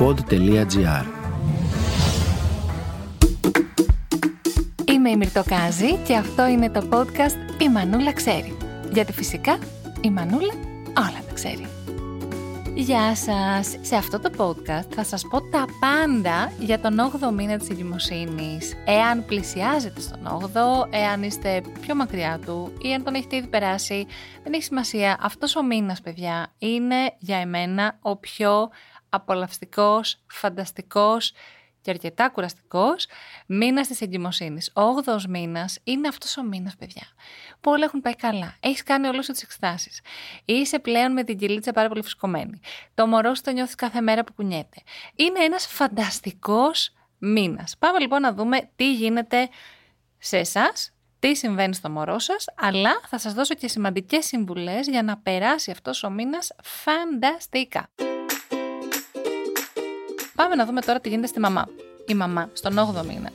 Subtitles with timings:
[0.00, 1.04] pod.gr
[4.88, 8.56] Είμαι η Μυρτοκάζη και αυτό είναι το podcast «Η Μανούλα ξέρει».
[8.92, 9.58] Γιατί φυσικά
[10.00, 10.52] η Μανούλα
[10.98, 11.66] όλα τα ξέρει.
[12.74, 13.76] Γεια σας!
[13.80, 18.74] Σε αυτό το podcast θα σας πω τα πάντα για τον 8ο μήνα της εγκυμοσύνης.
[18.84, 24.06] Εάν πλησιάζετε στον 8ο, εάν είστε πιο μακριά του ή αν τον έχετε ήδη περάσει,
[24.42, 25.16] δεν έχει σημασία.
[25.20, 28.70] Αυτός ο μήνας, παιδιά, είναι για εμένα ο πιο
[29.10, 31.32] απολαυστικός, φανταστικός
[31.82, 33.06] και αρκετά κουραστικός
[33.46, 34.70] μήνας της εγκυμοσύνης.
[34.74, 37.02] Ο 8ο μήνας είναι αυτός ο μήνας, παιδιά.
[37.60, 38.56] Που όλα έχουν πάει καλά.
[38.60, 40.00] Έχεις κάνει όλες τις εξετάσεις.
[40.44, 42.60] Είσαι πλέον με την κυλίτσα πάρα πολύ φουσκωμένη.
[42.94, 44.82] Το μωρό σου το νιώθεις κάθε μέρα που κουνιέται.
[45.14, 47.76] Είναι ένας φανταστικός μήνας.
[47.78, 49.48] Πάμε λοιπόν να δούμε τι γίνεται
[50.18, 55.02] σε εσάς, τι συμβαίνει στο μωρό σας, αλλά θα σας δώσω και σημαντικές συμβουλές για
[55.02, 57.88] να περάσει αυτός ο μήνας φανταστικά.
[60.40, 61.68] Πάμε να δούμε τώρα τι γίνεται στη μαμά.
[62.06, 63.30] Η μαμά στον 8ο μήνα.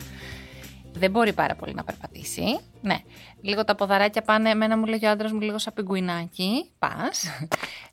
[0.98, 2.60] Δεν μπορεί πάρα πολύ να περπατήσει.
[2.82, 3.00] Ναι.
[3.42, 6.72] Λίγο τα ποδαράκια πάνε, εμένα μου λέει ο άντρας μου λίγο σαν πιγκουινάκι.
[6.80, 7.26] Πας.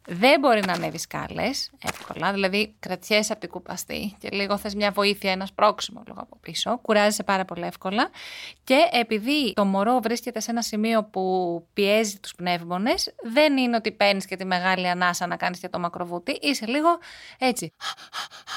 [0.06, 2.32] Δεν μπορεί να ανέβεις σκάλες εύκολα.
[2.32, 6.78] Δηλαδή, κρατιέσαι από την κουπαστή και λίγο θες μια βοήθεια, ένας πρόξιμο λίγο από πίσω.
[6.78, 8.10] Κουράζεσαι πάρα πολύ εύκολα.
[8.64, 13.92] Και επειδή το μωρό βρίσκεται σε ένα σημείο που πιέζει τους πνεύμονες, δεν είναι ότι
[13.92, 16.38] παίρνεις και τη μεγάλη ανάσα να κάνεις και το μακροβούτι.
[16.40, 16.88] Είσαι λίγο
[17.38, 17.72] έτσι.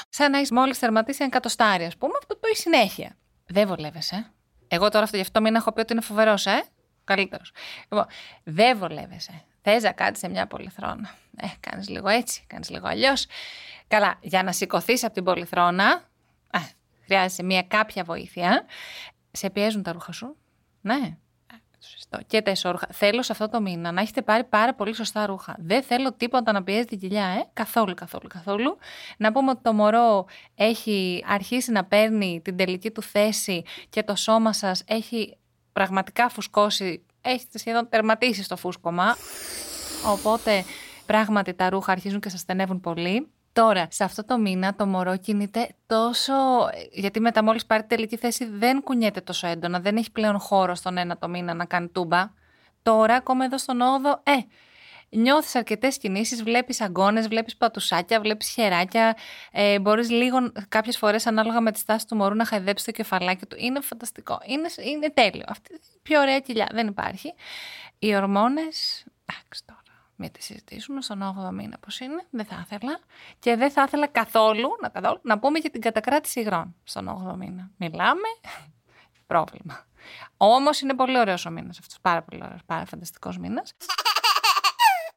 [0.08, 3.16] Σαν να έχεις μόλις θερματίσει ένα κατοστάρι, ας πούμε, που το έχει συνέχεια.
[3.46, 4.30] Δεν βολεύεσαι.
[4.68, 6.64] Εγώ τώρα αυτό γι' αυτό μην έχω πει ότι είναι φοβερός, ε.
[7.04, 7.52] Καλύτερος.
[7.88, 8.06] Λοιπόν,
[8.44, 9.42] δεν βολεύεσαι.
[9.62, 11.14] Θες να κάτσεις σε μια πολυθρόνα.
[11.36, 13.26] Ε, κάνεις λίγο έτσι, κάνεις λίγο αλλιώς.
[13.88, 16.08] Καλά, για να σηκωθείς από την πολυθρόνα,
[16.50, 16.58] ε,
[17.04, 18.64] χρειάζεσαι μια κάποια βοήθεια.
[19.30, 20.36] Σε πιέζουν τα ρούχα σου.
[20.80, 21.16] Ναι,
[22.26, 22.86] και τα ισόρουχα.
[22.92, 25.56] Θέλω σε αυτό το μήνα να έχετε πάρει πάρα πολύ σωστά ρούχα.
[25.58, 27.48] Δεν θέλω τίποτα να πιέζει την κοιλιά, ε.
[27.52, 28.76] Καθόλου, καθόλου, καθόλου.
[29.16, 34.14] Να πούμε ότι το μωρό έχει αρχίσει να παίρνει την τελική του θέση και το
[34.14, 35.36] σώμα σας έχει
[35.72, 37.04] πραγματικά φουσκώσει.
[37.20, 39.16] Έχετε σχεδόν τερματίσει στο φούσκωμα.
[40.06, 40.64] Οπότε
[41.06, 43.30] πράγματι τα ρούχα αρχίζουν και σας στενεύουν πολύ.
[43.56, 46.34] Τώρα, σε αυτό το μήνα το μωρό κινείται τόσο.
[46.92, 50.96] Γιατί μετά μόλις πάρει τελική θέση δεν κουνιέται τόσο έντονα, δεν έχει πλέον χώρο στον
[50.96, 52.30] ένα το μήνα να κάνει τούμπα.
[52.82, 54.32] Τώρα, ακόμα εδώ στον 8ο, ε,
[55.08, 59.16] νιώθεις αρκετές κινήσεις, βλέπεις αγκώνε, βλέπεις πατουσάκια, βλέπεις χεράκια.
[59.52, 63.46] Ε, Μπορείς λίγο, κάποιες φορές, ανάλογα με τη στάση του μωρού, να χαϊδέψεις το κεφαλάκι
[63.46, 63.56] του.
[63.58, 64.38] Είναι φανταστικό.
[64.46, 65.44] Είναι, είναι τέλειο.
[65.48, 67.34] Αυτή, πιο ωραία κοιλιά δεν υπάρχει.
[67.98, 69.04] Οι ορμόνες.
[69.26, 69.85] Εντάξει τώρα
[70.16, 72.98] μην τη συζητήσουμε στον 8ο μήνα πώς είναι, δεν θα ήθελα.
[73.38, 77.36] Και δεν θα ήθελα καθόλου να, καθόλου, να πούμε για την κατακράτηση υγρών στον 8ο
[77.36, 77.70] μήνα.
[77.76, 78.28] Μιλάμε,
[79.26, 79.86] πρόβλημα.
[80.36, 81.98] Όμως είναι πολύ ωραίος ο μήνας αυτός.
[82.00, 83.74] Πάρα πολύ ωραίος, πάρα φανταστικός μήνας.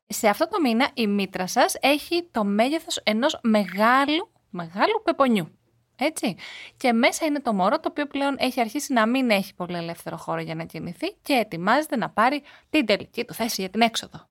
[0.08, 5.60] Σε αυτό το μήνα η μήτρα σας έχει το μέγεθος ενός μεγάλου, μεγάλου πεπονιού.
[6.02, 6.36] Έτσι.
[6.78, 10.18] Και μέσα είναι το μωρό το οποίο πλέον έχει αρχίσει να μην έχει πολύ ελεύθερο
[10.18, 14.28] χώρο για να κινηθεί και ετοιμάζεται να πάρει την τελική του θέση για την έξοδο.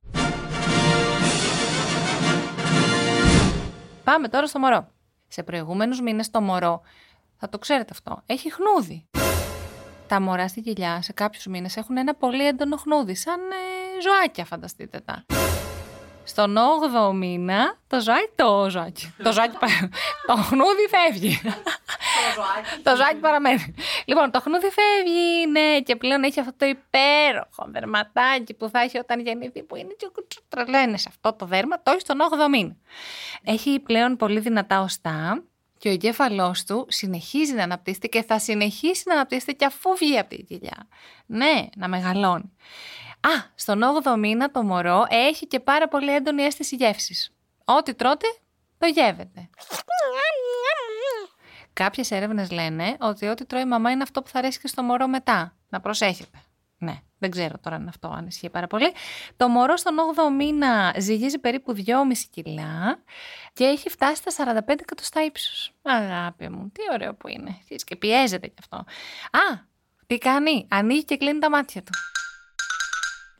[4.09, 4.87] Πάμε τώρα στο μωρό.
[5.27, 6.81] Σε προηγούμενους μήνες το μωρό,
[7.37, 9.05] θα το ξέρετε αυτό, έχει χνούδι.
[10.07, 14.45] Τα μωρά στη κοιλιά σε κάποιους μήνες έχουν ένα πολύ έντονο χνούδι, σαν ε, ζωάκια,
[14.45, 15.25] φανταστείτε τα.
[16.29, 19.57] Στον 8ο μήνα το ζωάκι, το ζωάκι, το ζωάκι,
[20.27, 21.41] το χνούδι φεύγει.
[22.83, 23.75] το ζωάκι παραμένει.
[24.05, 28.97] Λοιπόν, το χνούδι φεύγει, ναι, και πλέον έχει αυτό το υπέροχο δερματάκι που θα έχει
[28.97, 30.09] όταν γεννηθεί, που είναι και
[30.47, 32.75] τρελαίνε αυτό το δέρμα, το έχει στον 8ο μήνα.
[33.43, 35.43] Έχει πλέον πολύ δυνατά οστά
[35.77, 40.17] και ο εγκέφαλός του συνεχίζει να αναπτύσσεται και θα συνεχίσει να αναπτύσσεται και αφού βγει
[40.17, 40.87] από την κοιλιά.
[41.25, 42.51] Ναι, να μεγαλώνει.
[43.21, 47.33] Α, στον 8ο μήνα το μωρό έχει και πάρα πολύ έντονη αίσθηση γεύσης.
[47.65, 48.27] Ό,τι τρώτε,
[48.77, 49.49] το γεύεται.
[51.73, 54.83] Κάποιες έρευνες λένε ότι ό,τι τρώει η μαμά είναι αυτό που θα αρέσει και στο
[54.83, 55.55] μωρό μετά.
[55.69, 56.37] Να προσέχετε.
[56.77, 58.91] Ναι, δεν ξέρω τώρα αν αυτό αν ισχύει πάρα πολύ.
[59.37, 61.83] Το μωρό στον 8ο μήνα ζυγίζει περίπου 2,5
[62.29, 63.03] κιλά
[63.53, 65.71] και έχει φτάσει στα 45 εκατοστά ύψους.
[65.81, 67.59] Αγάπη μου, τι ωραίο που είναι.
[67.83, 68.77] Και πιέζεται κι αυτό.
[69.31, 69.67] Α,
[70.07, 71.91] τι κάνει, ανοίγει και κλείνει τα μάτια του.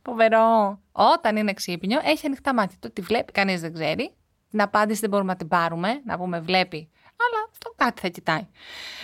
[0.09, 0.79] Φοβερό.
[0.91, 2.93] Όταν είναι ξύπνιο, έχει ανοιχτά μάτια του.
[2.93, 4.13] Τη βλέπει, κανείς δεν ξέρει.
[4.49, 6.89] Την απάντηση δεν μπορούμε να την πάρουμε, να πούμε βλέπει.
[7.21, 8.47] Αλλά αυτό κάτι θα κοιτάει.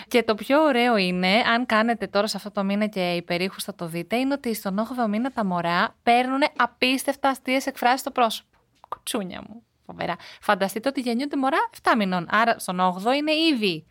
[0.08, 3.64] Και το πιο ωραίο είναι, αν κάνετε τώρα σε αυτό το μήνα και οι περίχους
[3.64, 8.12] θα το δείτε, είναι ότι στον 8ο μήνα τα μωρά παίρνουν απίστευτα αστείες εκφράσεις στο
[8.12, 8.58] πρόσωπο.
[8.90, 9.64] Κουτσούνια μου.
[9.86, 10.16] Φοβερά.
[10.42, 12.28] Φανταστείτε ότι γεννιούνται μωρά 7 μηνών.
[12.30, 13.86] Άρα στον 8ο είναι ήδη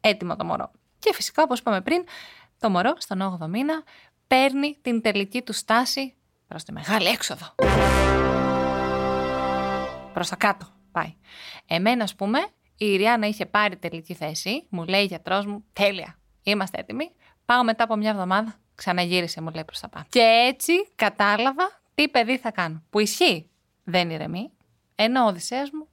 [0.00, 0.70] έτοιμο το μωρό.
[0.98, 2.04] Και φυσικά, όπως είπαμε πριν,
[2.58, 3.82] το μωρό στον 8ο μήνα
[4.26, 6.14] παίρνει την τελική του στάση
[6.48, 7.54] προς τη μεγάλη έξοδο.
[10.12, 11.14] Προς τα κάτω πάει.
[11.66, 12.38] Εμένα, ας πούμε,
[12.76, 14.66] Η Ιριάννα είχε πάρει τελική θέση.
[14.68, 17.10] Μου λέει γιατρός μου, τέλεια, είμαστε έτοιμοι.
[17.44, 20.06] Πάω μετά από μια εβδομάδα, ξαναγύρισε, μου λέει προς τα πάνω.
[20.08, 22.82] Και έτσι κατάλαβα τι παιδί θα κάνω.
[22.90, 23.50] Που ισχύει.
[23.84, 24.50] Δεν ηρεμεί.
[24.94, 25.88] Ενώ ο Οδυσσέας μου,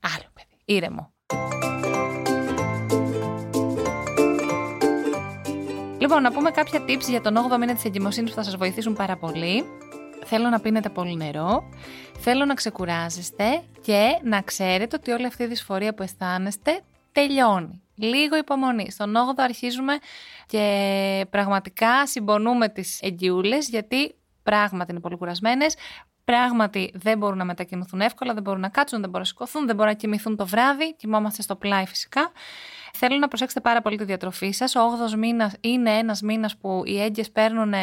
[0.00, 1.12] άλλο παιδί, ήρεμο.
[6.04, 8.94] Λοιπόν, να πούμε κάποια tips για τον 8ο μήνα της εγκυμοσύνης που θα σας βοηθήσουν
[8.94, 9.64] πάρα πολύ.
[10.24, 11.68] Θέλω να πίνετε πολύ νερό.
[12.18, 16.80] Θέλω να ξεκουράζεστε και να ξέρετε ότι όλη αυτή η δυσφορία που αισθάνεστε
[17.12, 17.82] τελειώνει.
[17.94, 18.90] Λίγο υπομονή.
[18.90, 19.98] Στον 8ο αρχίζουμε
[20.46, 25.76] και πραγματικά συμπονούμε τις εγγυούλες γιατί πράγματι είναι πολύ κουρασμένες.
[26.24, 29.74] Πράγματι δεν μπορούν να μετακινηθούν εύκολα, δεν μπορούν να κάτσουν, δεν μπορούν να σηκωθούν, δεν
[29.74, 30.94] μπορούν να κοιμηθούν το βράδυ.
[30.94, 32.32] Κοιμόμαστε στο πλάι φυσικά.
[32.96, 34.74] Θέλω να προσέξετε πάρα πολύ τη διατροφή σας.
[34.74, 37.74] Ο 8ο μήνας είναι ένας μήνας που οι έγκυες παίρνουν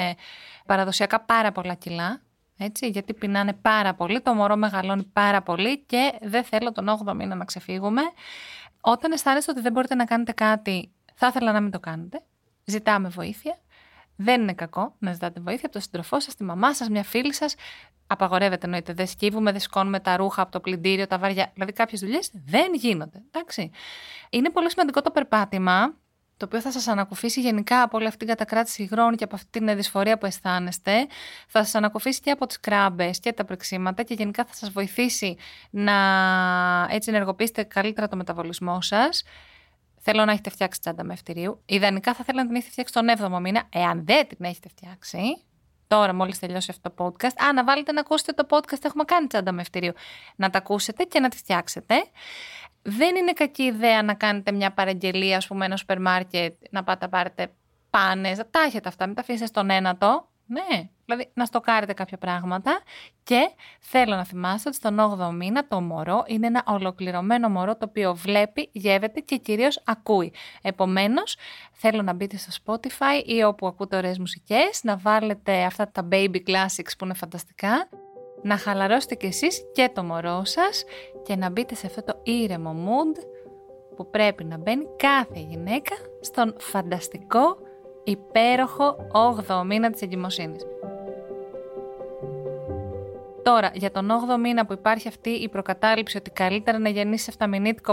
[0.65, 2.21] παραδοσιακά πάρα πολλά κιλά.
[2.57, 7.13] Έτσι, γιατί πεινάνε πάρα πολύ, το μωρό μεγαλώνει πάρα πολύ και δεν θέλω τον 8ο
[7.13, 8.01] μήνα να ξεφύγουμε.
[8.81, 12.21] Όταν αισθάνεστε ότι δεν μπορείτε να κάνετε κάτι, θα ήθελα να μην το κάνετε.
[12.65, 13.57] Ζητάμε βοήθεια.
[14.23, 17.33] Δεν είναι κακό να ζητάτε βοήθεια από τον σύντροφό σας, τη μαμά σας, μια φίλη
[17.33, 17.55] σας.
[18.07, 18.93] Απαγορεύεται εννοείται.
[18.93, 21.51] Δεν σκύβουμε, δεν σκόνουμε τα ρούχα από το πλυντήριο, τα βαριά.
[21.53, 23.21] Δηλαδή, κάποιες δουλειές δεν γίνονται.
[23.31, 23.71] Εντάξει.
[24.29, 25.95] Είναι πολύ σημαντικό το περπάτημα,
[26.37, 29.59] το οποίο θα σας ανακουφίσει γενικά από όλη αυτή την κατακράτηση υγρών και από αυτή
[29.59, 31.07] την δυσφορία που αισθάνεστε.
[31.47, 35.37] Θα σας ανακουφίσει και από τις κράμπες και τα πρεξίματα και γενικά θα σας βοηθήσει
[35.69, 35.93] να
[36.89, 39.23] έτσι ενεργοποιήσετε καλύτερα το μεταβολισμό σας.
[40.03, 41.61] Θέλω να έχετε φτιάξει τσάντα με ευτηρίου.
[41.65, 43.63] Ιδανικά θα θέλω να την έχετε φτιάξει τον 7ο μήνα.
[43.69, 45.21] Εάν δεν την έχετε φτιάξει,
[45.87, 48.83] τώρα μόλις τελειώσει αυτό το podcast, α, να βάλετε να ακούσετε το podcast.
[48.85, 49.93] Έχουμε κάνει τσάντα με ευτηρίου.
[50.35, 51.95] Να τα ακούσετε και να τη φτιάξετε.
[52.81, 57.05] Δεν είναι κακή ιδέα να κάνετε μια παραγγελία, ας πούμε, ένα σούπερ μάρκετ, να πάτε
[57.05, 57.53] να πάρετε
[57.89, 58.37] πάνες.
[58.37, 60.30] Τα έχετε αυτά, μην τα αφήσετε στον ένατο.
[60.51, 62.81] Ναι, δηλαδή να στοκάρετε κάποια πράγματα
[63.23, 63.49] και
[63.79, 68.15] θέλω να θυμάστε ότι στον 8ο μήνα το μωρό είναι ένα ολοκληρωμένο μωρό το οποίο
[68.15, 70.33] βλέπει, γεύεται και κυρίως ακούει.
[70.61, 71.37] Επομένως
[71.71, 76.37] θέλω να μπείτε στο Spotify ή όπου ακούτε ωραίες μουσικές, να βάλετε αυτά τα baby
[76.47, 77.89] classics που είναι φανταστικά,
[78.41, 80.83] να χαλαρώσετε κι εσείς και το μωρό σας
[81.23, 83.23] και να μπείτε σε αυτό το ήρεμο mood
[83.95, 87.57] που πρέπει να μπαίνει κάθε γυναίκα στον φανταστικό
[88.03, 88.95] υπέροχο
[89.47, 90.65] 8ο μήνα της εγκυμοσύνης.
[93.43, 97.45] Τώρα, για τον 8ο μήνα που υπάρχει αυτή η προκατάληψη ότι καλύτερα να γεννήσεις 7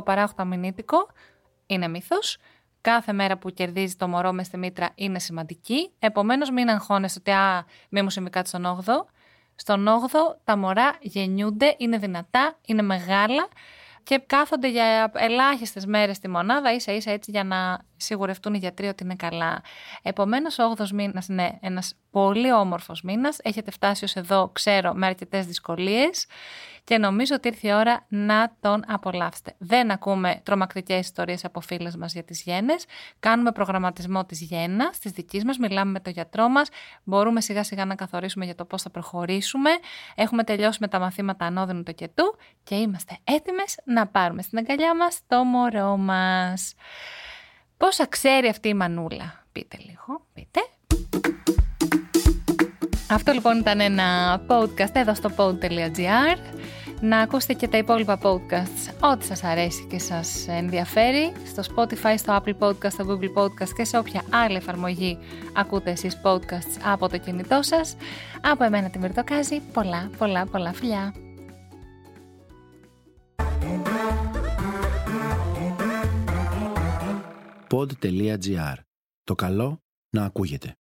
[0.04, 0.44] παρά 8
[1.66, 2.38] είναι μύθος.
[2.80, 5.90] Κάθε μέρα που κερδίζεις το μωρό μες στη μήτρα είναι σημαντική.
[5.98, 9.04] Επομένως, μην αγχώνεστε ότι α, μη μου συμβεί κάτι στον 8ο.
[9.54, 13.48] Στον 8ο τα μωρά γεννιούνται, είναι δυνατά, είναι μεγάλα
[14.02, 18.86] και κάθονται για ελάχιστες μέρες στη μονάδα, ίσα ίσα έτσι για να σιγουρευτούν οι γιατροί
[18.86, 19.62] ότι είναι καλά.
[20.02, 23.38] Επομένως, ο 8ος μήνας είναι ένας πολύ όμορφος μήνας.
[23.42, 26.26] Έχετε φτάσει ως εδώ, ξέρω, με αρκετές δυσκολίες
[26.88, 29.54] και νομίζω ότι ήρθε η ώρα να τον απολαύσετε.
[29.58, 32.84] Δεν ακούμε τρομακτικές ιστορίες από φίλες μας για τις γέννες.
[33.18, 36.68] Κάνουμε προγραμματισμό της γέννας, της δικής μας, μιλάμε με τον γιατρό μας.
[37.04, 39.70] Μπορούμε σιγά σιγά να καθορίσουμε για το πώς θα προχωρήσουμε.
[40.14, 44.96] Έχουμε τελειώσει με τα μαθήματα ανώδυνου το κετού και είμαστε έτοιμες να πάρουμε στην αγκαλιά
[44.96, 46.74] μας το μωρό μας.
[47.76, 50.60] Πόσα ξέρει αυτή η μανούλα, πείτε λίγο, πείτε.
[53.10, 56.38] Αυτό λοιπόν ήταν ένα podcast εδώ στο pod.gr.
[57.00, 62.42] Να ακούσετε και τα υπόλοιπα podcasts, ό,τι σας αρέσει και σας ενδιαφέρει, στο Spotify, στο
[62.42, 65.18] Apple Podcast, στο Google Podcast και σε όποια άλλη εφαρμογή
[65.52, 67.96] ακούτε εσείς podcasts από το κινητό σας.
[68.40, 71.14] Από εμένα τη Μυρτοκάζη, πολλά πολλά πολλά φιλιά.
[77.70, 78.74] pod.gr.
[79.24, 80.78] Το καλό να ακούγεται.